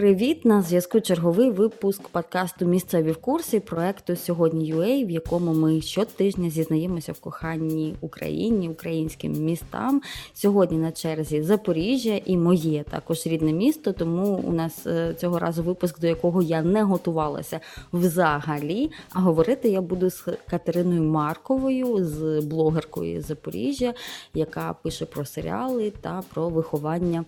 [0.00, 0.44] Привіт!
[0.44, 6.50] На зв'язку черговий випуск подкасту Місцеві в курсі проекту Сьогодні UA, в якому ми щотижня
[6.50, 10.02] зізнаємося в коханні Україні, українським містам.
[10.34, 13.92] Сьогодні на черзі Запоріжжя і моє також рідне місто.
[13.92, 17.60] Тому у нас е, цього разу випуск, до якого я не готувалася
[17.92, 18.90] взагалі.
[19.12, 23.94] А говорити я буду з Катериною Марковою, з блогеркою з Запоріжжя,
[24.34, 27.24] яка пише про серіали та про виховання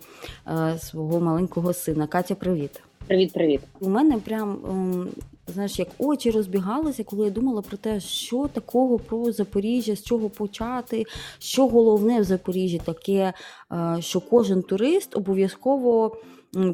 [0.46, 2.06] е, свого маленького сина.
[2.06, 2.61] Катя, привіт!
[3.06, 3.60] Привіт, привіт.
[3.80, 5.08] У мене прям ем,
[5.46, 10.30] знаєш, як очі розбігалися, коли я думала про те, що такого про Запоріжжя, з чого
[10.30, 11.04] почати,
[11.38, 13.32] що головне в Запоріжжі таке,
[13.72, 16.16] е, що кожен турист обов'язково.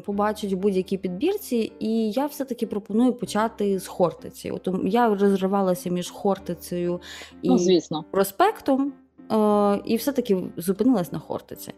[0.05, 4.51] Побачить у будь-якій підбірці, і я все-таки пропоную почати з Хортиці.
[4.51, 7.01] От я розривалася між Хортицею
[7.41, 8.05] і ну, звісно.
[8.11, 8.93] проспектом,
[9.85, 11.73] і все-таки зупинилась на Хортиці.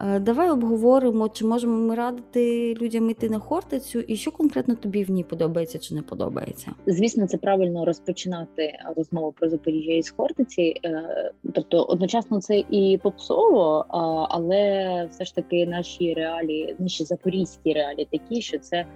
[0.00, 5.04] Е, давай обговоримо, чи можемо ми радити людям йти на Хортицю, і що конкретно тобі
[5.04, 6.72] в ній подобається чи не подобається.
[6.86, 10.80] Звісно, це правильно розпочинати розмову про Запоріжжя із Хортиці.
[10.84, 13.86] Е, тобто, одночасно це і попсово,
[14.28, 18.86] але все ж таки наші реалії, наші запорізькі реалії такі, що це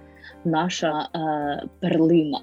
[0.44, 2.40] Наша е, перлина,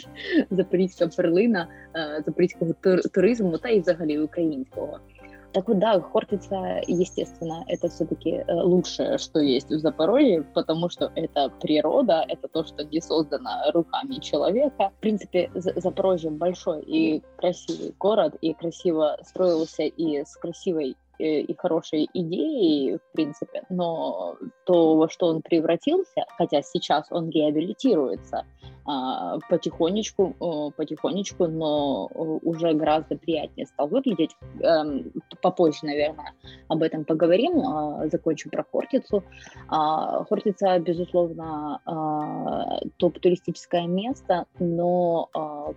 [0.51, 2.73] запорізька перлина е, запорізького
[3.13, 4.99] туризму та і взагалі українського.
[5.51, 11.11] Так вот, да, Хортица, естественно, это все-таки э, лучшее, что есть в Запорожье, потому что
[11.15, 14.91] это природа, это то, что не создано руками человека.
[14.97, 21.54] В принципе, Запорожье большой и красивый город, и красиво строился и с красивой Э, и
[21.56, 28.44] хорошей идеей, в принципе, но то, во что он превратился, хотя сейчас он реабилитируется
[28.86, 34.36] а, потихонечку, потихонечку, но уже гораздо приятнее стал выглядеть.
[34.60, 36.34] Эм, попозже, наверное,
[36.68, 37.60] об этом поговорим.
[37.60, 39.24] А, закончу про Хортицу.
[39.68, 41.80] А, Хортица, безусловно,
[42.98, 45.28] топ-туристическое место, но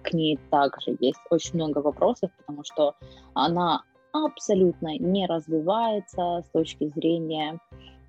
[0.03, 2.95] к ней также есть очень много вопросов, потому что
[3.33, 3.83] она
[4.25, 7.59] абсолютно не развивается с точки зрения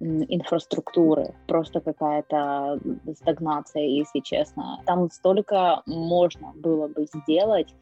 [0.01, 1.35] инфраструктуры.
[1.47, 2.79] Просто какая-то
[3.15, 4.81] стагнация, если честно.
[4.87, 7.75] Там столько можно было бы сделать,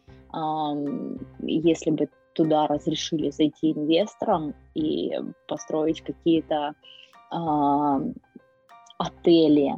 [1.43, 5.13] если бы туда разрешили зайти инвесторам и
[5.47, 6.75] построить какие-то
[8.99, 9.75] отели,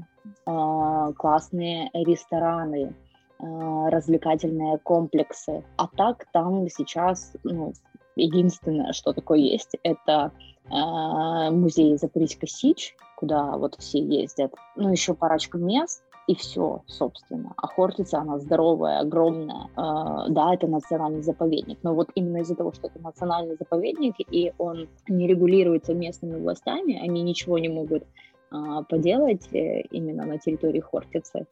[0.47, 2.95] а, классные рестораны,
[3.39, 5.65] а, развлекательные комплексы.
[5.77, 7.73] А так там сейчас ну,
[8.19, 10.33] Единственное, что такое есть, это
[10.71, 14.55] э, музей Запорожька Сич, куда вот все ездят.
[14.77, 17.55] Ну, еще парочка мест, и все, собственно.
[17.57, 19.69] А Хортица, она здоровая, огромная.
[19.77, 24.53] Э, да, это национальный заповедник, но вот именно из-за того, что это национальный заповедник, и
[24.59, 28.57] он не регулируется местными властями, они ничего не могут э,
[28.91, 31.47] поделать э, именно на территории Хортицы.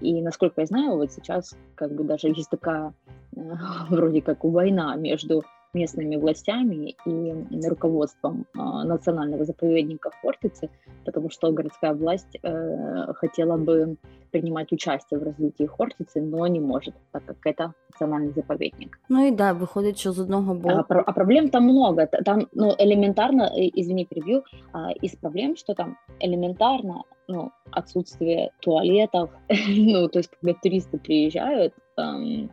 [0.00, 2.92] И насколько я знаю, вот сейчас как бы даже есть такая
[3.36, 3.40] э,
[3.90, 5.44] вроде как война между
[5.74, 10.70] местными властями и руководством э, национального заповедника Фортицы,
[11.04, 13.96] потому что городская власть э, хотела бы
[14.30, 18.98] принимать участие в развитии Хортицы, но не может, так как это национальный заповедник.
[19.08, 20.84] Ну и да, выходит, что с одного боку.
[20.88, 22.06] А, а проблем там много.
[22.06, 24.42] Там, ну, элементарно, извини, перебью,
[24.72, 29.30] а, из проблем, что там элементарно, ну, отсутствие туалетов,
[29.68, 32.50] ну, то есть, когда туристы приезжают, там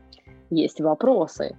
[0.51, 1.55] есть вопросы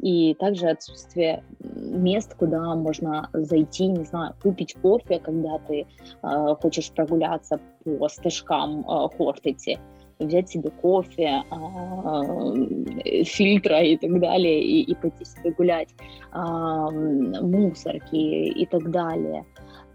[0.00, 5.86] и также отсутствие мест, куда можно зайти, не знаю, купить кофе, когда ты
[6.22, 9.78] э, хочешь прогуляться по стежкам э, Хортицы,
[10.18, 15.88] взять себе кофе, э, фильтра и так далее, и, и пойти себе гулять,
[16.32, 19.44] э, мусорки и так далее.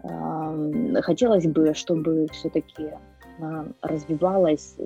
[0.02, 2.90] Э, хотелось бы, чтобы все-таки
[3.80, 4.76] развивалась,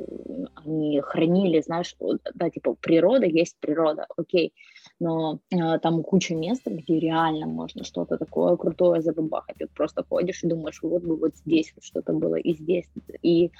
[0.65, 1.95] они хранили, знаешь,
[2.35, 4.55] да, типа природа есть природа, окей,
[5.01, 9.57] но э, там куча мест, где реально можно что-то такое крутое забабахать.
[9.61, 12.87] Вот просто ходишь и думаешь, вот бы вот здесь вот что-то было, и здесь,
[13.23, 13.51] и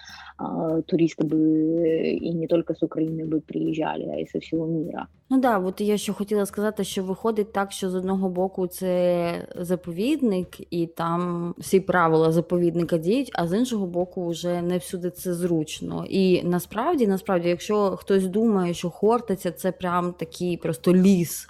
[0.41, 5.09] э, туристы бы и не только с Украины бы приїжджали, а й со всього міра.
[5.31, 9.49] Ну да, от я ще хотіла сказати, що виходить так, що з одного боку це
[9.57, 15.35] заповідник, і там всі правила заповідника діють, а з іншого боку, вже не всюди це
[15.35, 16.05] зручно.
[16.09, 21.47] І насправді, насправді, якщо хтось думає, що Хортиця це прям такий просто ліс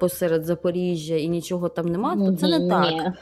[0.00, 3.14] посеред Запоріжжя і нічого там нема, то це не так.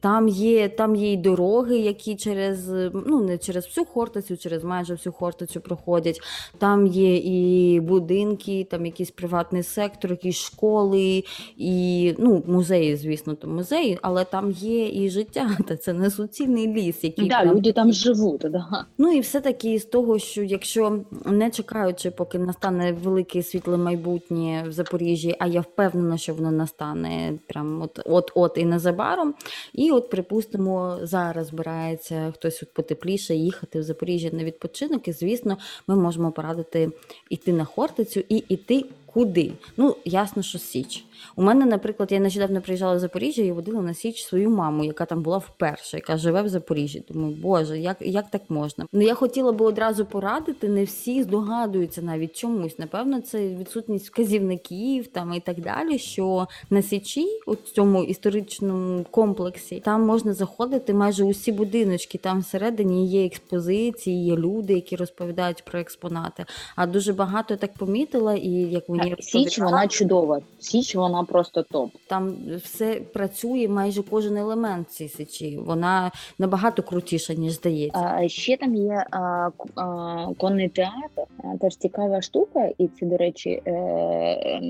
[0.00, 4.94] Там є, там є й дороги, які через ну не через всю Хортицю, через майже
[4.94, 6.20] всю Хортицю проходять.
[6.58, 11.24] Там є і будинки, там якийсь приватний сектор, якісь школи,
[11.56, 15.50] і ну, музеї, звісно, то музеї, але там є і життя.
[15.68, 18.86] Та це не суцільний ліс, який Да, прям люди там живуть, да.
[18.98, 24.72] Ну і все-таки з того, що якщо не чекаючи, поки настане велике світле майбутнє в
[24.72, 25.81] Запоріжжі, а я впевнена,
[26.16, 29.34] що воно настане прям от от от і незабаром.
[29.72, 35.08] І от, припустимо, зараз збирається хтось от потепліше їхати в Запоріжжя на відпочинок.
[35.08, 36.90] І звісно, ми можемо порадити
[37.30, 38.84] йти на Хортицю і йти
[39.14, 39.52] куди.
[39.76, 41.04] Ну, ясно, що Січ.
[41.36, 45.04] У мене, наприклад, я нещодавно приїжджала в Запоріжжя і водила на Січ свою маму, яка
[45.04, 47.04] там була вперше, яка живе в Запоріжжі.
[47.08, 48.86] Думаю, боже, як, як так можна?
[48.92, 50.68] Ну я хотіла би одразу порадити.
[50.68, 52.78] Не всі здогадуються навіть чомусь.
[52.78, 55.98] Напевно, це відсутність вказівників там і так далі.
[55.98, 62.18] Що на Січі, у цьому історичному комплексі, там можна заходити майже усі будиночки.
[62.18, 66.44] Там всередині є експозиції, є люди, які розповідають про експонати.
[66.76, 70.40] А дуже багато так помітила, і як мені Так, Січ вона чудова.
[70.58, 71.90] Січ вона просто топ.
[72.08, 75.58] там все працює майже кожен елемент цієї січі.
[75.66, 78.16] Вона набагато крутіша, ніж здається.
[78.18, 81.22] А, ще там є а, а, конний театр,
[81.60, 84.60] теж цікава штука, і це, до речі, е,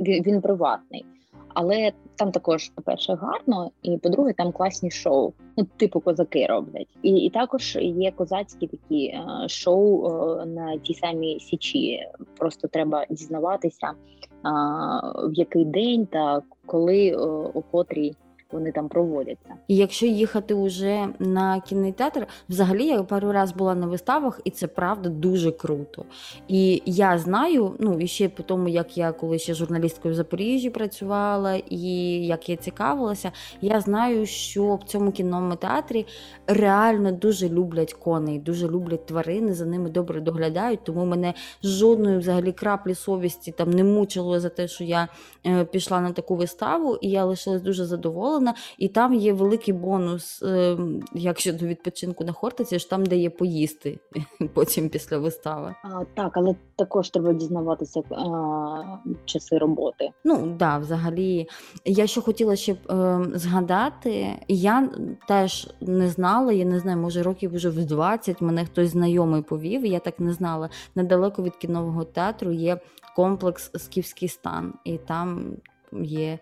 [0.00, 1.04] він приватний.
[1.54, 5.32] Але там також, по-перше, гарно, і по-друге, там класні шоу.
[5.56, 6.88] Ну, типу козаки роблять.
[7.02, 12.00] І, і також є козацькі такі е, шоу е, на тій самій січі.
[12.38, 13.94] Просто треба дізнаватися, е,
[15.28, 17.14] в який день та коли,
[17.54, 18.14] о котрій
[18.54, 19.54] вони там проводяться.
[19.68, 24.66] І якщо їхати уже на кінотеатр, взагалі я пару раз була на виставах, і це
[24.66, 26.04] правда дуже круто.
[26.48, 30.70] І я знаю, ну і ще по тому, як я коли ще журналісткою в Запоріжжі
[30.70, 31.80] працювала, і
[32.26, 36.06] як я цікавилася, я знаю, що в цьому кінотеатрі
[36.46, 40.84] реально дуже люблять коней, дуже люблять тварини, за ними добре доглядають.
[40.84, 45.08] Тому мене жодної взагалі краплі совісті там не мучило за те, що я
[45.46, 48.43] е, пішла на таку виставу, і я лишилась дуже задоволена.
[48.78, 50.76] І там є великий бонус, е,
[51.14, 53.98] як щодо відпочинку на Хортиці, ж там, де є поїсти
[54.54, 55.74] потім після вистави.
[55.82, 60.10] А, так, але також треба дізнаватися а, часи роботи.
[60.24, 61.48] Ну да, взагалі,
[61.84, 62.76] я що хотіла ще е,
[63.34, 64.88] згадати, я
[65.28, 69.82] теж не знала, я не знаю, може років вже в 20 мене хтось знайомий повів,
[69.82, 70.68] і я так не знала.
[70.94, 72.80] Недалеко від кінового театру є
[73.16, 75.56] комплекс Скіфський стан, і там
[76.02, 76.38] є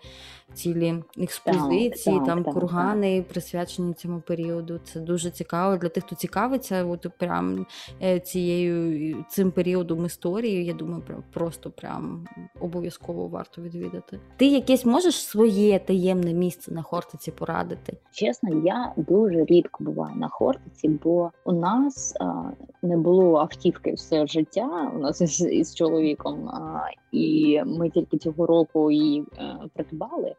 [0.55, 4.81] цілі експозиції, так, там так, кургани присвячені цьому періоду.
[4.85, 7.67] Це дуже цікаво для тих, хто цікавиться, от прям
[8.03, 10.65] е, цією цим періодом історії.
[10.65, 12.27] Я думаю, прям просто прям
[12.61, 14.21] обов'язково варто відвідати.
[14.37, 17.97] Ти якесь можеш своє таємне місце на Хортиці порадити?
[18.13, 22.43] Чесно, я дуже рідко буваю на Хортиці, бо у нас а,
[22.83, 24.93] не було автівки все життя.
[24.97, 26.81] У нас із, із чоловіком, а,
[27.13, 30.35] і ми тільки цього року її е, придбали.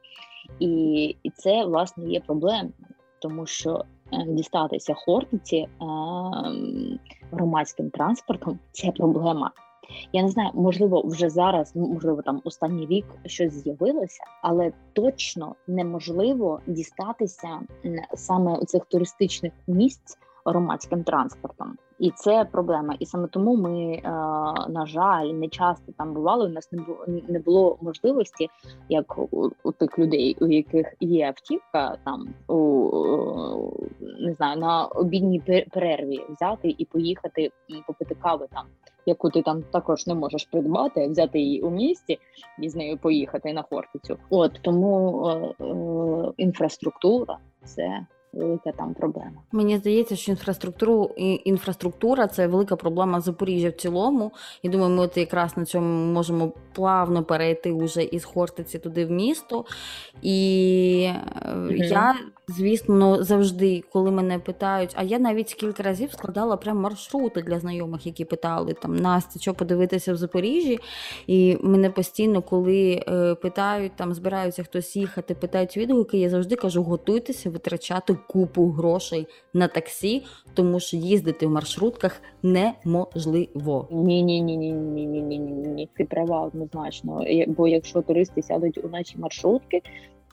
[0.59, 2.73] І, і це власне є проблемою,
[3.19, 5.67] тому що е, дістатися Хортиці е,
[7.31, 9.51] громадським транспортом це проблема.
[10.13, 15.55] Я не знаю, можливо, вже зараз, ну, можливо, там останній рік щось з'явилося, але точно
[15.67, 17.59] неможливо дістатися
[18.13, 21.77] саме у цих туристичних місць громадським транспортом.
[21.99, 22.95] І це проблема.
[22.99, 24.01] І саме тому ми, е,
[24.69, 26.45] на жаль, не часто там бували.
[26.45, 28.49] У нас не було не було можливості,
[28.89, 32.83] як у, у тих людей, у яких є автівка, там у
[34.19, 38.65] не знаю, на обідній пер- перерві взяти і поїхати м, попити кави там,
[39.05, 42.19] яку ти там також не можеш придбати, взяти її у місті
[42.59, 44.17] і з нею поїхати на Хортицю.
[44.29, 49.41] От тому е, е, інфраструктура це велика там проблема.
[49.51, 54.31] Мені здається, що інфраструктуру і інфраструктура це велика проблема Запоріжжя в цілому.
[54.61, 59.11] І думаю, ми от якраз на цьому можемо плавно перейти уже із Хортиці туди в
[59.11, 59.65] місто.
[60.21, 62.15] І е, я,
[62.47, 68.05] звісно, завжди, коли мене питають, а я навіть кілька разів складала прям маршрути для знайомих,
[68.05, 70.79] які питали там Настя, що подивитися в Запоріжжі.
[71.27, 76.83] І мене постійно, коли е, питають, там збираються хтось їхати, питають відгуки, я завжди кажу:
[76.83, 80.23] готуйтеся витрачати купу грошей на таксі,
[80.53, 83.87] тому що їздити в маршрутках неможливо.
[83.91, 85.89] Ні, ні, ні, ні, ні, ні, ні, ні, ні.
[85.97, 87.25] Ти права однозначно.
[87.47, 89.81] Бо якщо туристи сядуть у наші маршрутки,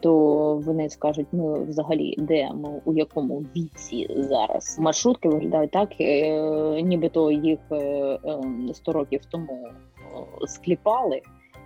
[0.01, 0.15] то
[0.57, 4.79] вони скажуть, ми взагалі де ми у якому віці зараз.
[4.81, 11.21] Маршрутки виглядають так, е, нібито їх е, е, 100 років тому е, скліпали.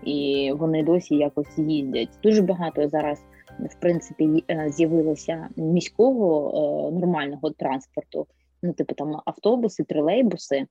[0.04, 2.08] і вони досі якось їздять.
[2.22, 3.18] Дуже багато зараз.
[3.58, 8.26] В принципі, е, з'явилося міського е, нормального транспорту,
[8.62, 10.66] ну типу там автобуси, тролейбуси,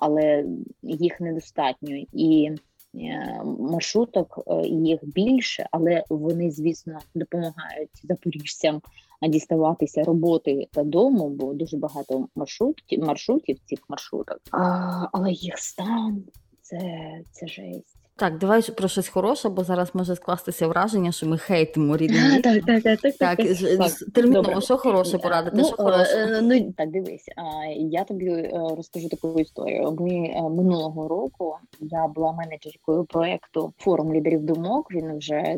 [0.00, 0.44] але
[0.82, 2.56] їх недостатньо і Е,
[3.58, 8.80] маршруток е, їх більше, але вони, звісно, допомагають запоріжцям
[9.28, 14.40] діставатися роботи та дому, бо дуже багато маршрутів маршрутів цих маршруток.
[14.50, 16.24] А, Але їх стан
[16.62, 16.78] це,
[17.32, 18.01] це жесть.
[18.22, 21.98] Так, давай про щось хороше, бо зараз може скластися враження, що ми хейтимо.
[21.98, 23.38] Так, так, так, так, так,
[23.78, 25.56] так, терміново, що хороше порадити?
[25.56, 26.16] Ну, що хороше?
[26.16, 27.28] Е, ну так дивись,
[27.76, 29.96] я тобі е, розкажу таку історію.
[30.00, 34.90] Ми е, минулого року я була менеджеркою проекту форум лідерів думок.
[34.90, 35.54] Він вже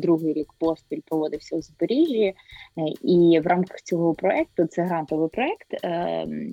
[0.00, 2.34] другий рік поспіль проводився у Запоріжжі,
[3.02, 5.84] і в рамках цього проекту це грантовий проект,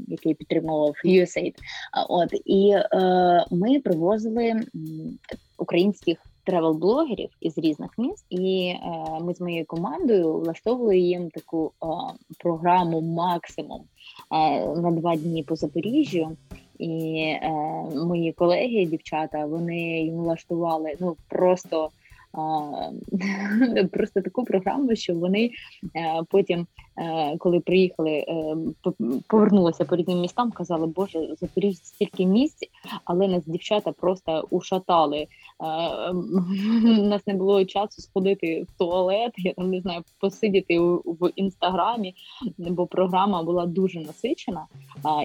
[0.07, 1.55] який підтримував USAID.
[2.09, 2.75] От і
[3.51, 4.53] ми привозили
[5.57, 6.17] українських
[6.47, 8.79] тревел-блогерів із різних міст, і е,
[9.21, 11.87] ми з моєю командою влаштовували їм таку е,
[12.39, 13.81] програму максимум
[14.31, 16.37] е, на два дні по Запоріжжю.
[16.79, 17.49] І е,
[18.05, 21.89] мої колеги, дівчата, вони їм влаштували ну просто
[23.91, 25.51] просто таку програму, що вони
[25.95, 26.67] е, потім,
[26.97, 28.55] е, коли приїхали, е,
[29.27, 32.69] повернулися по рідним містам, казали, Боже, Запоріжжя стільки місць,
[33.05, 35.27] але нас дівчата просто ушатали.
[36.99, 42.15] У нас не було часу сходити в туалет, я там не знаю, посидіти в інстаграмі,
[42.57, 44.65] бо програма була дуже насичена.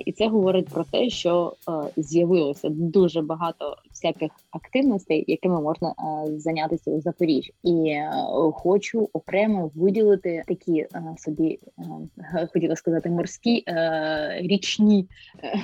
[0.05, 1.53] І це говорить про те, що
[1.97, 5.95] з'явилося дуже багато всяких активностей, якими можна
[6.37, 8.11] зайнятися у Запоріжжі, і е,
[8.53, 10.88] хочу окремо виділити такі е,
[11.19, 11.59] собі
[12.35, 13.64] е, хотіла сказати морські
[14.37, 15.09] річні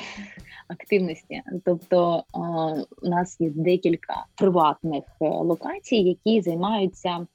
[0.68, 1.42] активності.
[1.64, 2.24] Тобто
[3.02, 4.59] у нас є декілька приватних
[5.20, 7.26] локацій, які займаються.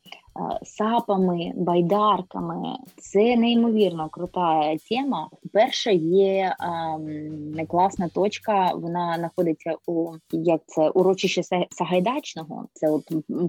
[0.63, 5.29] Сапами, байдарками це неймовірно крута тема.
[5.53, 8.71] Перша є ем, класна точка.
[8.75, 11.41] Вона знаходиться у як це урочище
[11.71, 12.67] Сагайдачного.
[12.73, 13.03] Це от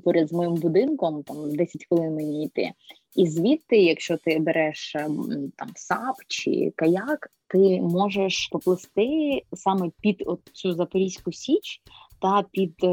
[0.05, 2.73] поряд з моїм будинком, там 10 хвилин мені йти.
[3.17, 10.25] І звідти, якщо ти береш ем, там сап чи каяк, ти можеш поплисти саме під
[10.53, 11.83] цю Запорізьку Січ
[12.21, 12.89] та під е,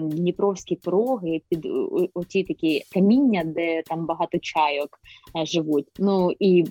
[0.00, 1.66] Дніпровські пороги, під
[2.14, 4.98] оці такі каміння, де там багато чайок
[5.36, 5.86] е, живуть.
[5.98, 6.64] Ну і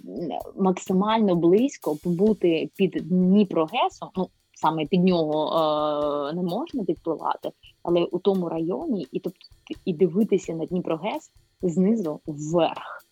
[0.56, 4.10] максимально близько побути під Дніпрогесом.
[4.16, 7.52] Ну саме під нього е, не можна підпливати,
[7.84, 9.40] але у тому районі, і тобто
[9.86, 13.07] і дивитися на Дніпрогес знизу вверх.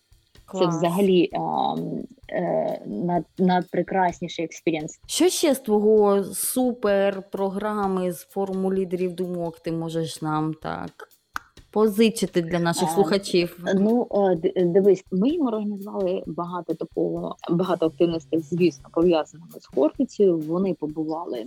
[0.46, 0.62] Клас.
[0.62, 1.30] Це взагалі
[2.28, 5.00] е, над, надпрекрасніший experience.
[5.06, 11.08] Що ще з твого супер програми з форуму лідерів думок ти можеш нам так
[11.76, 13.58] позичити для наших слухачів?
[13.74, 14.08] Ну
[14.56, 20.38] дивись, ми їм організували багато такого, багато активностей, звісно, пов'язаними з Хортицею.
[20.38, 21.46] Вони побували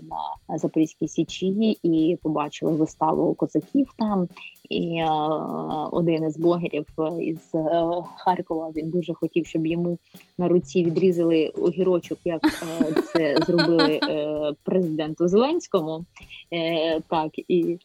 [0.50, 4.28] на Запорізькій Січі і побачили виставу козаків там.
[4.70, 5.10] І е,
[5.92, 6.86] один із блогерів
[7.22, 7.86] із е,
[8.18, 9.98] Харкова він дуже хотів, щоб йому
[10.38, 16.06] на руці відрізали огірочок, як е, це зробили е, президенту Зеленському.
[16.54, 17.78] Е, так і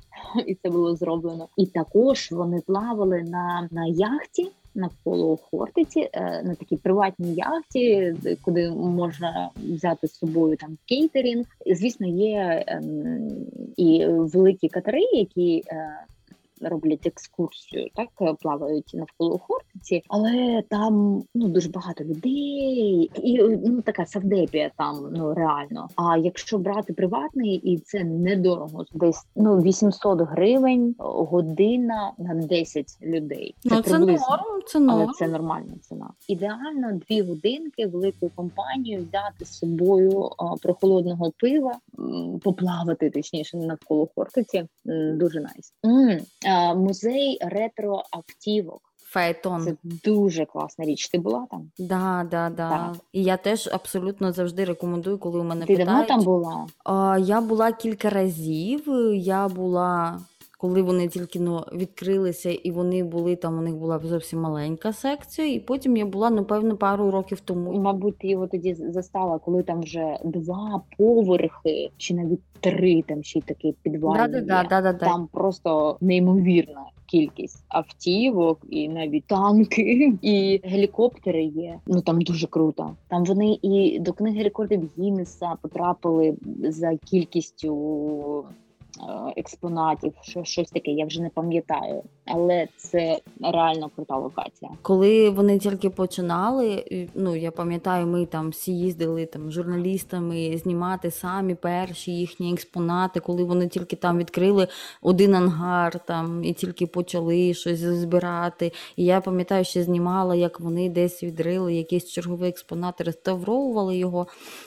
[0.46, 1.48] і це було зроблено.
[1.56, 4.50] І також вони плавали на, на яхті.
[4.76, 6.10] Навколо Хортиці
[6.44, 11.46] на такій приватній яхті, куди можна взяти з собою там кейтерінг.
[11.66, 13.28] Звісно, є ем,
[13.76, 15.62] і великі катери, які
[16.68, 23.82] роблять екскурсію, так е, плавають навколо Хортиці, але там ну дуже багато людей, і ну
[23.82, 25.88] така савдепія там ну реально.
[25.96, 33.54] А якщо брати приватний, і це недорого, десь ну 800 гривень година на 10 людей.
[33.62, 34.18] Це ну, це норм,
[34.66, 35.00] це норм.
[35.00, 36.10] але це нормальна ціна.
[36.28, 41.74] Ідеально дві годинки великою компанією взяти з собою а, прохолодного пива,
[42.42, 44.64] поплавати точніше навколо Хортиці.
[45.14, 45.72] Дуже найс.
[45.84, 46.24] Nice
[46.74, 48.80] музей ретроактивок.
[49.06, 49.62] Фаетон.
[49.64, 51.08] Це дуже класна річ.
[51.08, 51.70] Ти була там?
[51.78, 52.70] Да, да, да.
[52.70, 52.92] Так.
[53.12, 55.88] І я теж абсолютно завжди рекомендую, коли у мене Ти питають.
[55.88, 56.66] давно там була?
[57.18, 58.82] Я була кілька разів.
[59.14, 60.20] Я була
[60.64, 65.52] коли вони тільки ну, відкрилися, і вони були там, у них була зовсім маленька секція,
[65.52, 67.72] і потім я була, напевно, пару років тому.
[67.72, 73.38] Мабуть, ти його тоді застала, коли там вже два поверхи, чи навіть три там ще
[73.38, 74.16] й такий підвал.
[74.16, 81.78] Да, да, да, да, Там просто неймовірна кількість автівок, і навіть танки, і гелікоптери є.
[81.86, 82.96] Ну там дуже круто.
[83.08, 86.34] Там вони і до книги рекордів Гіннеса потрапили
[86.68, 88.44] за кількістю
[89.36, 94.70] експонатів, що щось таке, я вже не пам'ятаю, але це реально крута локація.
[94.82, 96.84] Коли вони тільки починали,
[97.14, 103.44] ну я пам'ятаю, ми там всі їздили там журналістами знімати самі перші їхні експонати, коли
[103.44, 104.68] вони тільки там відкрили
[105.02, 108.72] один ангар там і тільки почали щось збирати.
[108.96, 114.26] І я пам'ятаю, що знімала, як вони десь відрили якісь чергові експонати, реставровували його.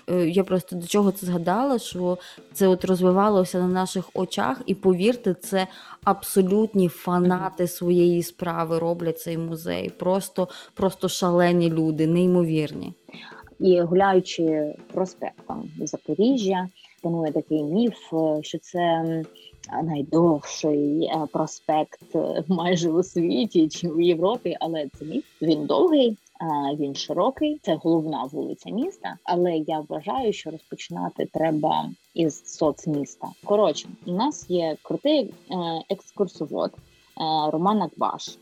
[0.10, 2.17] Е, я просто до чого це згадала, що
[2.53, 5.68] це от розвивалося на наших очах, і повірте, це
[6.04, 9.90] абсолютні фанати своєї справи роблять цей музей.
[9.90, 12.94] Просто, Просто шалені люди, неймовірні.
[13.60, 16.68] І гуляючи проспектом Запоріжжя,
[17.02, 17.98] панує такий міф,
[18.42, 19.04] що це
[19.84, 25.24] найдовший е, проспект е, майже у світі чи в Європі, але це міф.
[25.42, 26.18] Він довгий.
[26.79, 29.17] Він широкий, це головна вулиця міста.
[29.24, 33.27] Але я вважаю, що розпочинати треба із соцміста.
[33.46, 35.34] Коротше, у нас є крутий е,
[35.89, 36.72] екскурсовод
[37.51, 38.38] Роман Акбаш.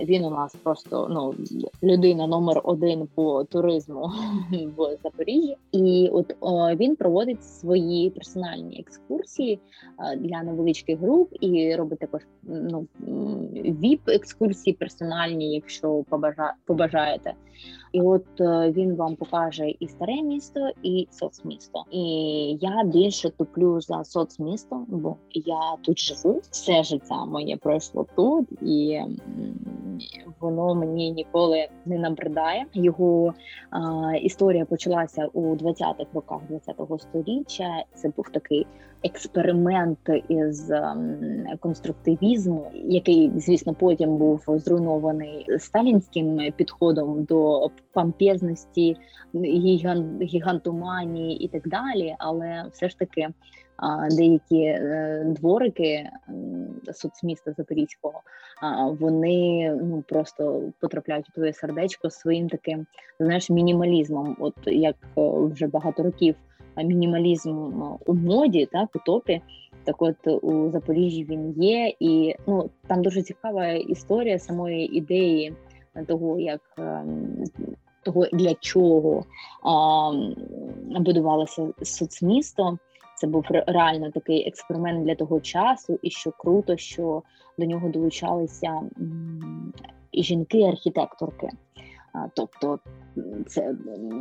[0.00, 1.34] Він у нас просто ну
[1.82, 4.12] людина номер один по туризму
[4.76, 6.34] в Запоріжжі, і от
[6.80, 9.60] він проводить свої персональні екскурсії
[10.16, 12.86] для невеличких груп і робить також ну
[13.54, 16.04] віп екскурсії персональні, якщо
[16.66, 17.34] побажаєте.
[17.92, 21.84] І от е, він вам покаже і старе місто, і соцмісто.
[21.90, 22.02] І
[22.60, 26.42] я більше туплю за соцмісто, бо я тут живу.
[26.50, 29.00] Все життя моє пройшло тут, і
[30.40, 32.64] воно мені ніколи не набридає.
[32.74, 33.34] Його
[33.70, 37.84] а, історія почалася у 20-х роках 20-го століття.
[37.94, 38.66] Це був такий
[39.02, 40.72] експеримент із
[41.60, 48.96] конструктивізму, який, звісно, потім був зруйнований сталінським підходом до пампезності,
[50.22, 52.16] гігантоманії і так далі.
[52.18, 53.28] Але все ж таки
[54.10, 56.10] деякі е, дворики
[56.92, 58.20] соцміста Запорізького,
[59.00, 62.86] вони ну просто потрапляють у твоє сердечко своїм таким
[63.20, 64.36] знаєш мінімалізмом.
[64.40, 66.34] От як вже багато років
[66.76, 69.42] мінімалізм у моді, так у топі.
[69.84, 75.54] Так, от у Запоріжжі він є, і ну там дуже цікава історія самої ідеї
[76.06, 77.44] того, як ем,
[78.02, 79.24] того для чого
[79.62, 80.12] а,
[81.00, 82.78] будувалося соцмісто.
[83.20, 87.22] Це був реально такий експеримент для того часу, і що круто, що
[87.58, 88.82] до нього долучалися
[90.14, 91.48] жінки-архітекторки.
[92.34, 92.78] Тобто,
[93.46, 93.74] це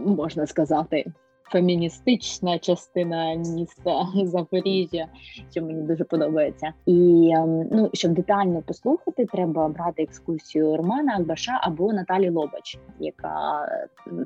[0.05, 1.13] можна сказати
[1.51, 5.07] феміністична частина міста Запоріжжя,
[5.51, 6.73] що мені дуже подобається.
[6.85, 13.65] І ем, ну щоб детально послухати, треба брати екскурсію Романа Акбаша або Наталі Лобач, яка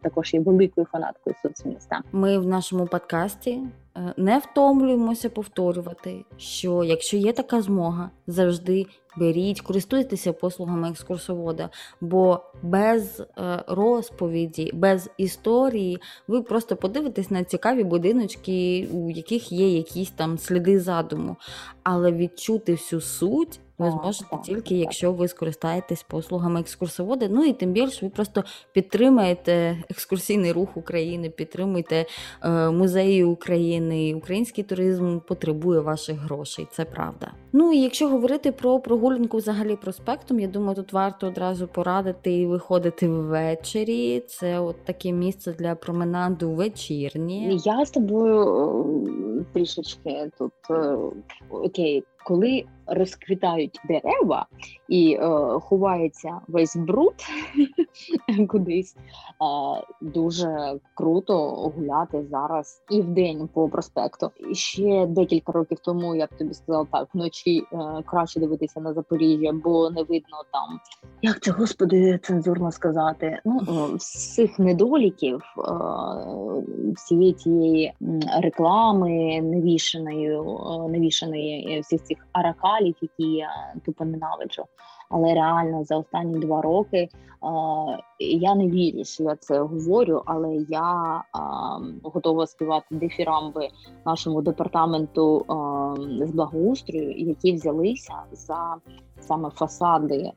[0.02, 2.02] також є великою фанаткою соцміста.
[2.12, 3.62] Ми в нашому подкасті
[3.98, 8.86] Е, не втомлюємося повторювати, що якщо є така змога, завжди
[9.18, 11.70] беріть, користуйтеся послугами екскурсовода,
[12.02, 19.78] бо без е, розповіді, без історії ви просто подивитесь на цікаві будиночки, у яких є
[19.78, 21.36] якісь там сліди задуму,
[21.84, 27.28] але відчути всю суть ви зможете тільки, якщо ви скористаєтесь послугами екскурсовода.
[27.30, 32.06] Ну і тим більше ви просто підтримаєте екскурсійний рух України, підтримуєте
[32.44, 34.16] е, музеї України.
[34.16, 37.32] Український туризм потребує ваших грошей, це правда.
[37.54, 42.46] Ну і якщо говорити про прогулянку взагалі проспектом, я думаю, тут варто одразу порадити і
[42.46, 44.20] виходити ввечері.
[44.20, 47.62] Це от таке місце для променаду вечірні.
[47.66, 48.42] Я з тобою
[49.40, 50.98] е, трішечки тут е,
[51.50, 54.46] окей, коли розквітають дерева
[54.88, 55.28] і е,
[55.60, 57.14] ховається весь бруд
[58.48, 58.96] кудись.
[58.98, 64.32] Е, дуже круто гуляти зараз і в день по проспекту.
[64.52, 69.52] Ще декілька років тому я б тобі сказала так: вночі е, краще дивитися на Запоріжжя,
[69.64, 70.80] бо не видно там,
[71.22, 73.40] як це господи цензурно сказати.
[73.46, 73.60] Ну
[73.96, 75.62] всіх недоліків е,
[76.96, 77.94] всієї цієї
[78.42, 82.18] реклами невішеної, е, невішеної всіх цих
[82.74, 84.66] аракалів, які я тупо ненавиджу.
[85.10, 87.10] Але реально за останні два роки
[88.32, 91.40] я не вірю, що я це говорю, але я е,
[92.04, 93.68] готова співати дифірамби
[94.06, 98.76] нашому департаменту е, з благоустрою, які взялися за
[99.20, 100.34] саме фасади е,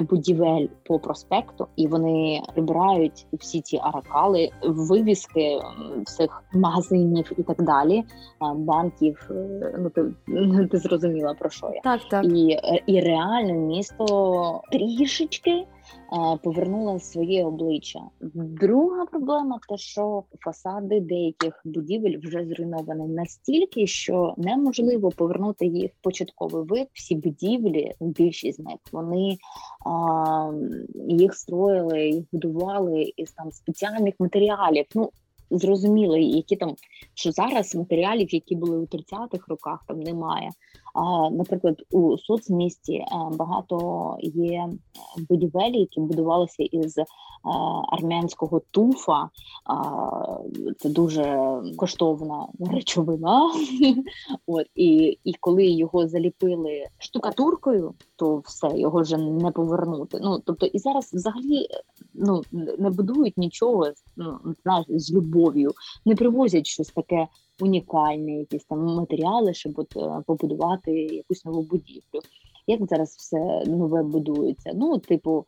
[0.00, 5.60] будівель по проспекту, і вони прибирають всі ці аракали, вивіски
[6.06, 8.04] всіх магазинів і так далі,
[8.54, 9.30] банків.
[9.78, 10.04] Ну ти,
[10.70, 15.66] ти зрозуміла про що я так, так і і реально місто трішечки
[16.42, 18.00] повернула своє обличчя.
[18.34, 26.02] Друга проблема те, що фасади деяких будівель вже зруйновані настільки, що неможливо повернути їх в
[26.02, 26.88] початковий вид.
[26.92, 29.36] Всі будівлі, більшість з них вони
[29.86, 30.52] а,
[31.08, 34.84] їх строїли, їх будували із там спеціальних матеріалів.
[34.94, 35.10] Ну
[35.50, 36.74] зрозуміли, які там
[37.14, 40.50] що зараз матеріалів, які були у 30-х роках, там немає.
[40.94, 44.68] А, Наприклад, у соцмісті е, багато є
[45.28, 47.04] будівель, які будувалися із е,
[47.92, 49.30] армянського туфа.
[50.78, 51.38] Це дуже
[51.76, 53.50] коштовна речовина.
[54.46, 60.18] От і і коли його заліпили штукатуркою, то все його вже не повернути.
[60.22, 61.66] Ну тобто, і зараз взагалі
[62.18, 62.42] ну
[62.78, 65.70] не будують нічого ну, знаєш, з любов'ю,
[66.04, 67.26] не привозять щось таке
[67.60, 72.20] унікальне, якісь там матеріали, щоб от е, побудувати якусь нову будівлю.
[72.66, 74.70] Як зараз все нове будується?
[74.74, 75.44] Ну, типу,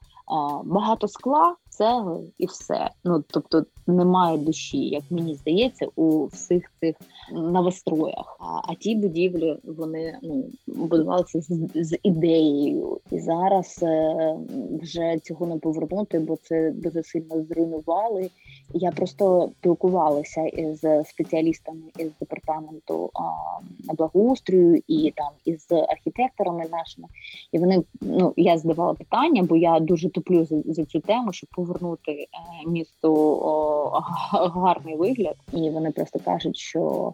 [0.65, 2.91] багато скла, цегли і все.
[3.05, 6.97] Ну тобто немає душі, як мені здається, у всіх цих
[7.33, 8.37] новостроях.
[8.41, 14.37] А а ті будівлі вони ну будувалися з, з ідеєю, і зараз е,
[14.83, 18.31] вже цього не повернути, бо це дуже сильно зруйнували.
[18.75, 27.09] Я просто спілкувалася із спеціалістами із департаменту а, благоустрою і там із архітекторами нашими,
[27.53, 31.51] і вони ну я задавала питання, бо я дуже туплю за, за цю тему, щоб
[31.51, 32.27] повернути е,
[32.67, 34.03] місту о,
[34.33, 37.13] гарний вигляд, і вони просто кажуть, що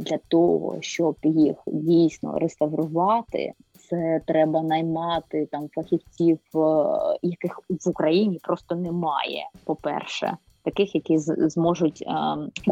[0.00, 3.52] для того, щоб їх дійсно реставрувати,
[3.90, 6.58] це треба наймати там фахівців, е,
[7.22, 9.48] яких в Україні просто немає.
[9.64, 10.36] По перше,
[10.70, 12.12] таких, які зможуть е,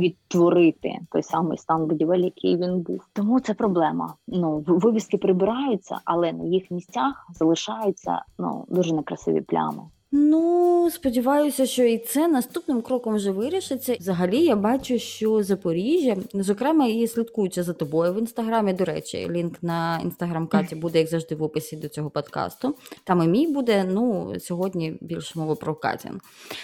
[0.01, 3.01] відтворити той самий стан будівель, який він був.
[3.13, 4.15] Тому це проблема.
[4.29, 9.83] Ну вивіски прибираються, але на їх місцях залишаються ну дуже некрасиві плями.
[10.19, 13.97] Ну, сподіваюся, що і це наступним кроком вже вирішиться.
[14.01, 18.73] Взагалі, я бачу, що Запоріжжя, зокрема, і слідкуючи за тобою в інстаграмі.
[18.73, 22.75] До речі, лінк на інстаграм Каті буде, як завжди, в описі до цього подкасту.
[23.05, 23.85] Там і мій буде.
[23.85, 26.21] Ну, сьогодні більше мови про Катін.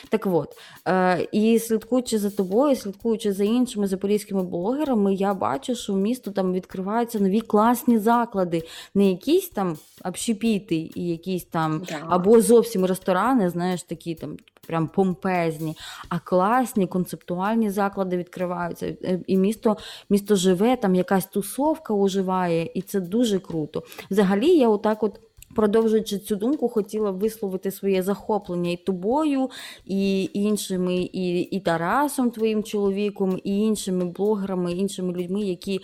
[0.09, 0.49] Так от,
[0.89, 6.31] е, і слідкуючи за тобою, слідкуючи за іншими запорізькими блогерами, я бачу, що в місто
[6.31, 8.63] там відкриваються нові класні заклади,
[8.95, 14.89] не якісь там общепіти і якісь там або зовсім ресторани не знаєш, такі там прям
[14.89, 15.77] помпезні,
[16.09, 18.87] а класні концептуальні заклади відкриваються.
[18.87, 19.77] Е, і місто
[20.11, 23.83] місто живе, там якась тусовка оживає, і це дуже круто.
[24.11, 25.21] Взагалі, я отак от.
[25.55, 29.51] Продовжуючи цю думку, хотіла висловити своє захоплення і тобою,
[29.87, 35.81] і іншими, і і Тарасом, твоїм чоловіком, і іншими блогерами, іншими людьми, які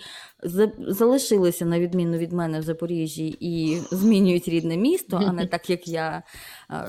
[0.87, 5.87] залишилися на відміну від мене в Запоріжжі і змінюють рідне місто, а не так як
[5.87, 6.23] я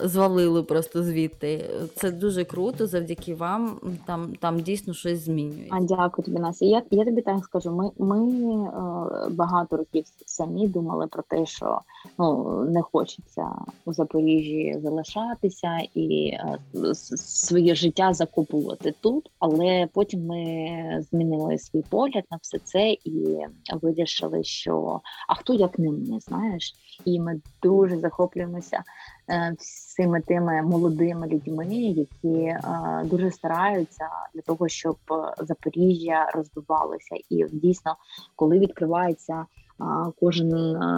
[0.04, 1.70] звалили просто звідти.
[1.96, 2.86] Це дуже круто.
[2.86, 5.74] Завдяки вам там там дійсно щось змінюється.
[5.76, 6.64] А дякую тобі, Настя.
[6.64, 7.70] Я я тобі так скажу.
[7.72, 8.18] Ми ми
[8.66, 11.80] е, багато років самі думали про те, що
[12.18, 13.46] ну не хочеться
[13.84, 16.58] у Запоріжжі залишатися і е,
[16.94, 23.38] своє життя закупувати тут, але потім ми змінили свій погляд на все це і
[23.82, 28.82] вирішили, що а хто як не знаєш, і ми дуже захоплюємося
[29.28, 32.60] е, всіми тими молодими людьми, які е,
[33.04, 34.96] дуже стараються для того, щоб
[35.38, 37.96] Запоріжжя розвивалося, і дійсно,
[38.36, 39.46] коли відкривається
[40.20, 40.48] кожен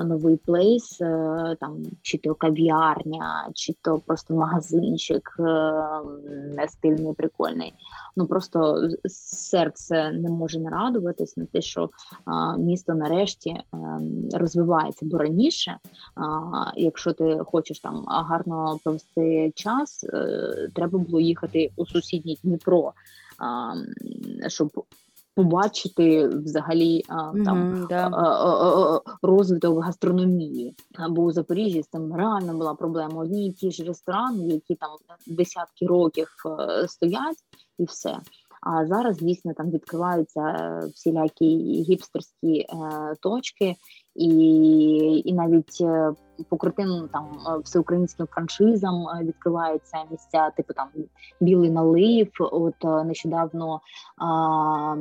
[0.08, 7.74] новий плейс, е, там чи то кав'ярня, чи то просто магазинчик е, стильний, прикольний.
[8.16, 11.90] Ну просто серце не може не радуватись на те, що
[12.58, 13.64] місто нарешті е,
[14.32, 15.06] розвивається.
[15.06, 15.78] Бо раніше,
[16.76, 20.06] якщо ти хочеш там гарно провести час,
[20.74, 22.92] треба було їхати у сусідній Дніпро.
[24.46, 24.84] Щоб
[25.34, 27.14] побачити взагалі а,
[27.44, 28.10] там да.
[28.12, 30.74] а, а, розвиток гастрономії.
[31.10, 33.22] Бо у Запоріжжі з цим реально була проблема.
[33.22, 34.90] Одні і ті ж ресторани, які там
[35.26, 37.38] десятки років е, стоять,
[37.78, 38.18] і все.
[38.62, 41.46] А зараз дійсно там відкриваються е, всілякі
[41.88, 42.66] гіпстерські е,
[43.20, 43.76] точки,
[44.14, 46.12] і і навіть е,
[46.48, 47.26] по крутим там
[47.64, 50.88] всеукраїнським франшизам відкриваються місця, типу там
[51.40, 52.28] білий налив.
[52.40, 53.80] От нещодавно
[54.16, 54.96] а,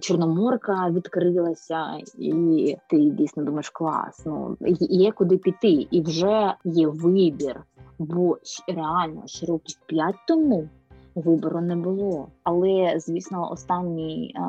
[0.00, 1.86] Чорноморка відкрилася,
[2.18, 4.22] і ти дійсно думаєш клас.
[4.26, 7.60] Ну є куди піти, і вже є вибір.
[7.98, 8.38] Бо
[8.68, 10.68] реально ще років п'ять тому
[11.16, 12.28] вибору не було.
[12.42, 14.42] Але звісно, останній а,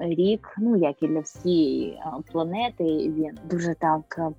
[0.00, 2.00] рік, ну як і для всієї
[2.32, 4.32] планети, він дуже так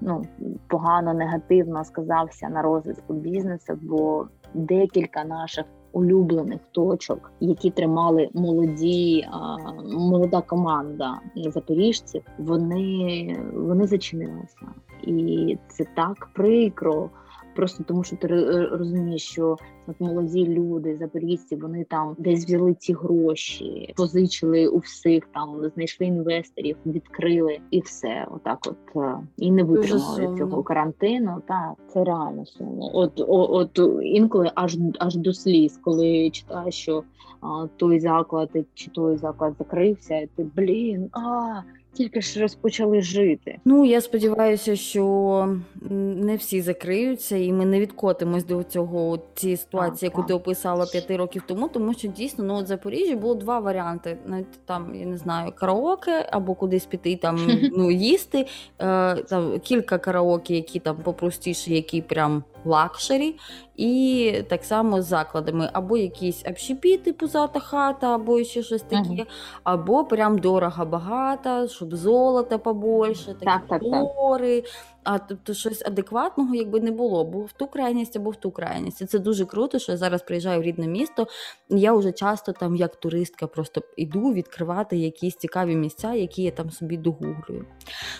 [0.00, 0.22] ну
[0.66, 9.56] погано негативно сказався на розвитку бізнесу, бо декілька наших улюблених точок, які тримали молоді, а,
[9.98, 14.66] молода команда запоріжців, вони, вони зачинилися,
[15.02, 17.10] і це так прикро.
[17.56, 22.74] Просто тому, що ти ро- розумієш, що от молоді люди, запоріжці, вони там десь взяли
[22.74, 28.26] ці гроші, позичили у всіх там, знайшли інвесторів, відкрили і все.
[28.30, 31.42] Отак, от е, і не витримали цього карантину.
[31.48, 32.90] Так, це реально сумно.
[32.94, 37.02] От, от інколи аж аж до сліз, коли читаєш, що
[37.40, 41.60] а, той заклад чи той заклад закрився, і ти блін, а
[41.94, 43.58] тільки ж розпочали жити.
[43.64, 45.56] Ну, я сподіваюся, що
[45.90, 51.16] не всі закриються, і ми не відкотимось до цього цієї ситуації, яку ти описала п'яти
[51.16, 54.16] років тому, тому що дійсно ну от в Запоріжжі було два варіанти.
[54.26, 57.38] Навіть там, я не знаю, караоке або кудись піти там
[57.76, 58.46] ну, їсти.
[58.78, 63.36] Е, там кілька караоке, які там попростіші, які прям luxury,
[63.76, 69.08] і так само з закладами, або якісь общепі, типу зата хата, або ще щось таке,
[69.10, 69.26] Мгм.
[69.64, 74.02] або прям дорого багато, щоб золота побольше, такі Так, так, так.
[74.02, 74.64] гори.
[75.04, 79.00] А тобто щось адекватного якби не було, бо в ту крайність або в ту крайність.
[79.02, 81.26] І це дуже круто, що я зараз приїжджаю в рідне місто.
[81.70, 86.50] і Я вже часто там, як туристка, просто йду відкривати якісь цікаві місця, які я
[86.50, 87.64] там собі догуглюю.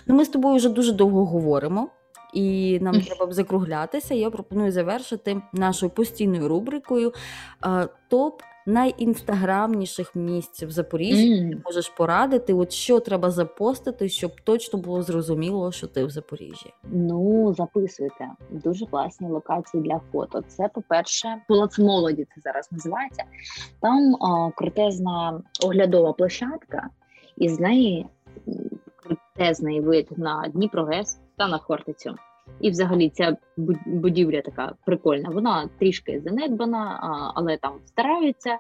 [0.07, 1.89] Ну, ми з тобою вже дуже довго говоримо.
[2.35, 4.15] І нам треба б закруглятися.
[4.15, 7.13] Я пропоную завершити нашою постійною рубрикою
[7.67, 11.33] е, топ найінстаграмніших місць в Запоріжжі.
[11.33, 11.63] М.
[11.65, 16.73] Можеш порадити, от що треба запостити, щоб точно було зрозуміло, що ти в Запоріжжі.
[16.93, 20.43] Ну, записуйте дуже класні локації для фото.
[20.49, 23.25] Це, по-перше, Палац молоді це зараз називається.
[23.81, 26.89] Там а, крутезна оглядова площадка,
[27.37, 28.07] і з неї
[28.97, 32.15] крутезний вид на Дніпрогес та на Хортицю.
[32.61, 33.37] І взагалі ця
[33.87, 35.29] будівля така прикольна.
[35.29, 37.01] Вона трішки занедбана,
[37.35, 38.59] але там стараються.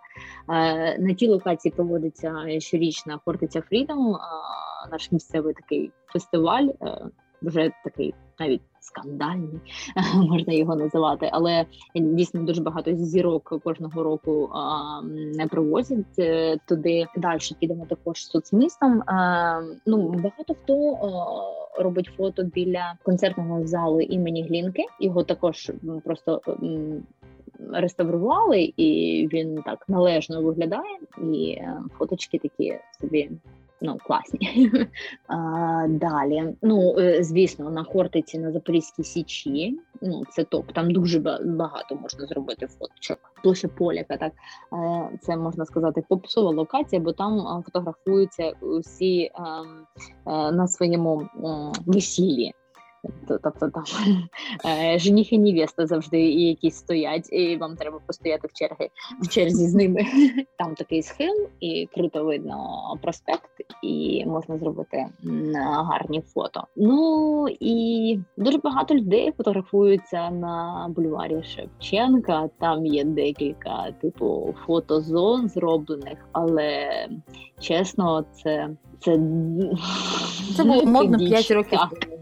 [0.48, 4.16] Е, На тій локації проводиться щорічна Хортиця Фрідом,
[4.90, 6.98] наш місцевий такий фестиваль, е,
[7.44, 9.61] вже такий навіть скандальний,
[10.14, 11.28] можна його називати.
[11.33, 14.50] Але дійсно дуже багато зірок кожного року
[15.35, 17.07] не привозять е, туди.
[17.16, 19.02] Далі підемо також соцмістом.
[19.87, 20.98] Ну багато хто
[21.78, 24.83] робить фото біля концертного залу імені Глінки.
[25.00, 25.72] Його також
[26.04, 26.40] просто.
[27.72, 30.98] Реставрували, і він так належно виглядає,
[31.33, 33.30] і е, фоточки такі собі
[33.85, 34.70] ну класні.
[35.27, 39.79] А, далі, ну е, звісно, на Хортиці на Запорізькій Січі.
[40.03, 40.73] Ну це топ.
[40.73, 43.18] Там дуже багато можна зробити фоточок.
[43.42, 44.33] Площа Поляка, так
[44.73, 49.87] Е, це можна сказати попсова локація, бо там е, фотографуються усі ем,
[50.27, 51.29] на своєму
[51.87, 52.53] весіллі.
[53.29, 53.85] Тобто там
[54.67, 58.88] е, жених і невеста завжди і якісь стоять, і вам треба постояти в черги
[59.23, 60.05] в черзі з ними.
[60.59, 62.59] Там такий схил, і круто видно
[63.03, 63.51] проспект,
[63.83, 65.07] і можна зробити
[65.64, 66.64] гарні фото.
[66.77, 72.49] Ну і дуже багато людей фотографуються на бульварі Шевченка.
[72.61, 76.61] Там є декілька типу фотозон зроблених, тому
[77.61, 78.71] чесно, це
[79.05, 79.19] це,
[80.57, 81.19] Це було модно.
[81.19, 82.13] 5 років Так.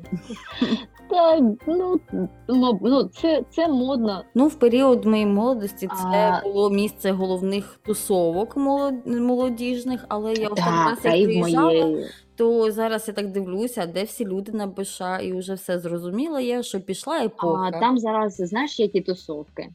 [1.11, 2.01] Та, ну,
[2.48, 4.25] ну, ну це, це модно.
[4.35, 8.57] Ну, в період моєї молодості це А- було місце головних тусовок
[9.07, 11.98] молодіжних, але я раз як приїжджала,
[12.37, 16.62] то зараз я так дивлюся, де всі люди на БШ, і вже все зрозуміло Я
[16.62, 17.70] що пішла епоха.
[17.75, 19.68] А, там зараз знаєш, які тусовки.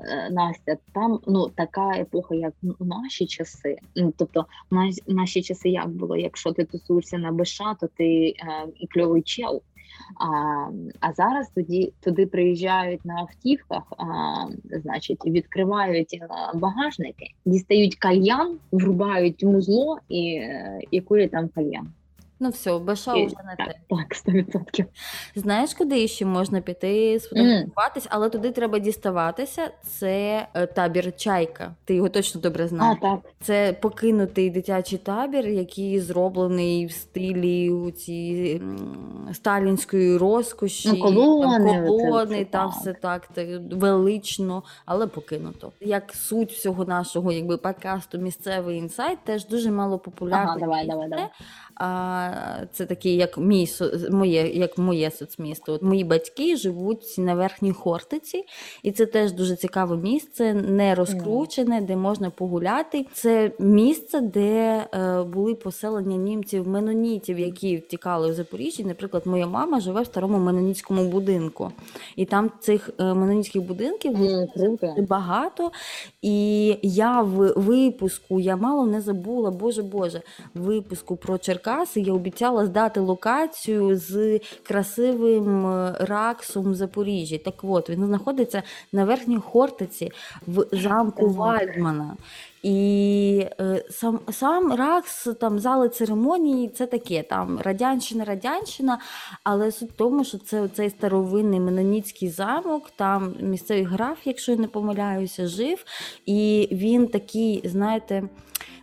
[0.00, 3.78] Е, Настя, там ну така епоха, як у наші часи.
[3.96, 6.16] Ну, тобто, в наші часи як було?
[6.16, 8.34] Якщо ти тусуєшся на БШ, то ти е,
[8.90, 9.62] кльовий чел.
[10.20, 10.26] А,
[11.00, 14.04] а зараз тоді туди приїжджають на автівках, а,
[14.64, 21.88] значить, відкривають е, багажники, дістають кальян, врубають музло і, е, і курять там кальян.
[22.40, 23.74] Ну все, БШ І- вже не те.
[23.90, 24.84] Так, так, 100%.
[25.34, 29.70] Знаєш, куди ще можна піти сфотографуватись, але туди треба діставатися.
[29.82, 31.74] Це е, табір Чайка.
[31.84, 32.98] Ти його точно добре А, знаєш.
[33.02, 33.18] так.
[33.40, 41.72] Це покинутий дитячий табір, який зроблений в стилі у ці м, сталінської розкоші, Ну, колони,
[41.72, 42.70] там, колони це- це та так.
[42.70, 45.72] все так, так велично, але покинуто.
[45.80, 51.08] Як суть всього нашого якби подкасту місцевий інсайт, теж дуже мало популярне Ага, давай, давай,
[51.08, 51.26] давай.
[52.72, 53.68] Це такий, як мій
[54.10, 55.72] моє, як моє соцмісто.
[55.72, 58.44] От мої батьки живуть на верхній Хортиці,
[58.82, 63.06] і це теж дуже цікаве місце, не розкручене, де можна погуляти.
[63.12, 68.84] Це місце, де е, були поселення німців менонітів, які втікали в Запоріжжі.
[68.84, 71.72] Наприклад, моя мама живе в старому менонітському будинку,
[72.16, 75.70] і там цих е, менонітських будинків mm, багато.
[76.22, 80.22] І я в випуску я мало не забула, боже Боже,
[80.54, 87.38] випуску про Черкаси я обіцяла здати локацію з красивим е, раксом в Запоріжжі.
[87.38, 90.12] Так от він знаходиться на верхній Хортиці
[90.46, 92.16] в замку Вальдмана.
[92.62, 98.98] І е, сам сам Ракс, там зали церемонії, це таке, там радянщина, радянщина,
[99.44, 104.58] але суть в тому, що це цей старовинний Меноніцький замок, там місцевий граф, якщо я
[104.58, 105.84] не помиляюся, жив.
[106.26, 108.22] І він такий, знаєте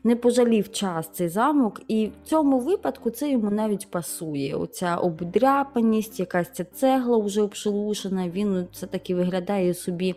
[0.04, 4.56] не пожалів час цей замок, і в цьому випадку це йому навіть пасує.
[4.56, 8.30] Оця обдряпаність, якась ця цегла вже обшелушена.
[8.30, 10.16] Він це таки виглядає собі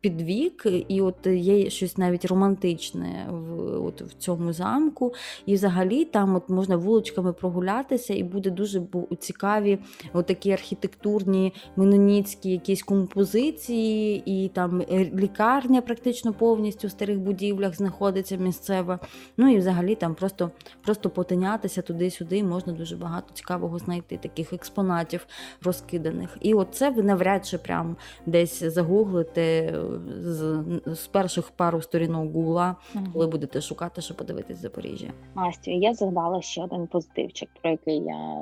[0.00, 5.14] під вік, і от є щось навіть романтичне в от в цьому замку.
[5.46, 8.82] І взагалі там от можна вуличками прогулятися, і буде дуже
[9.18, 9.78] цікаві
[10.26, 18.36] такі архітектурні меноніцькі якісь композиції, і там е, лікарня практично повністю в старих будівлях знаходиться
[18.36, 18.98] місцева.
[19.36, 20.50] Ну і взагалі там просто
[20.84, 25.26] просто потинятися туди-сюди, можна дуже багато цікавого знайти, таких експонатів
[25.62, 26.38] розкиданих.
[26.40, 29.74] І от це ви навряд чи прям десь загуглите е,
[30.20, 32.76] з, з перших пару сторінок Гугла,
[33.12, 35.12] коли будете шукати, що подивитись Запоріжжя.
[35.34, 38.34] Настю, я згадала ще один позитивчик, про який я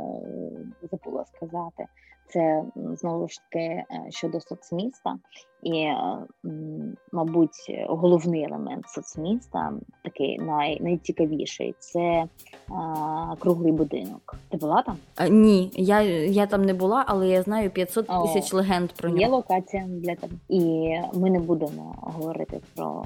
[0.83, 1.87] е, забула сказати.
[2.27, 5.19] Це знову ж таки е, щодо соцміста.
[5.63, 5.87] І,
[7.13, 9.73] мабуть, головний елемент соцміста,
[10.05, 12.25] такий най, найцікавіший, це
[12.69, 14.35] а, круглий будинок.
[14.49, 14.97] Ти була там?
[15.17, 19.21] А, ні, я я там не була, але я знаю 500 тисяч легенд про нього.
[19.21, 20.33] Є локація для тебе.
[20.49, 20.61] І
[21.15, 23.05] ми не будемо говорити про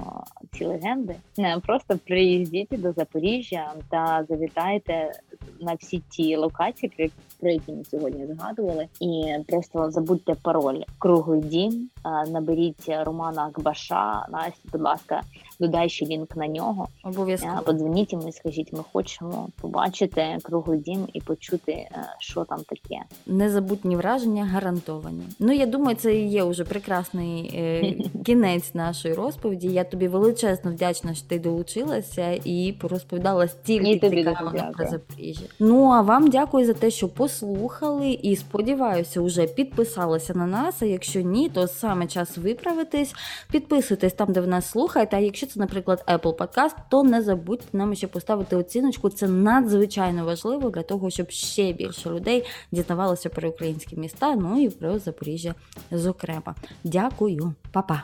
[0.51, 1.15] ці легенди.
[1.37, 5.11] Не просто приїздіть до Запоріжжя та завітайте
[5.59, 7.05] на всі ті локації, про,
[7.39, 11.89] про які ми сьогодні згадували, і просто забудьте пароль круглий дім.
[12.27, 14.25] на наберіть Романа Акбаша.
[14.29, 15.21] Настя, будь ласка,
[15.59, 16.87] додай ще лінк на нього.
[17.03, 22.59] Обов'язково подзвоніть йому і скажіть, ми хочемо побачити круглий дім і почути, е, що там
[22.59, 23.01] таке.
[23.25, 25.23] Незабутні враження гарантовані.
[25.39, 29.67] Ну я думаю, це і є вже прекрасний е, кінець нашої розповіді.
[29.67, 35.45] Я тобі величезно вдячна, що ти долучилася і порозповідала стільки цікавого про Запоріжжя.
[35.59, 40.81] Ну а вам дякую за те, що послухали, і сподіваюся, вже підписалися на нас.
[40.81, 43.13] А якщо ні, то саме час виправитись.
[43.51, 45.17] Підписуйтесь там, де ви нас слухаєте.
[45.17, 49.09] А якщо це, наприклад, Apple Podcast, то не забудьте нам ще поставити оціночку.
[49.09, 54.69] Це надзвичайно важливо для того, щоб ще більше людей дізнавалося про українські міста, ну і
[54.69, 55.55] про Запоріжжя,
[55.91, 56.55] зокрема.
[56.83, 58.03] Дякую, Па-па!